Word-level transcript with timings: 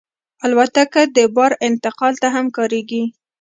الوتکه 0.45 1.01
د 1.15 1.17
بار 1.35 1.51
انتقال 1.67 2.13
ته 2.21 2.27
هم 2.35 2.45
کارېږي. 2.57 3.03